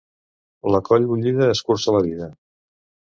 La 0.75 0.79
col 0.87 1.05
bullida 1.11 1.51
acurça 1.57 1.95
la 1.97 2.03
vida. 2.09 2.31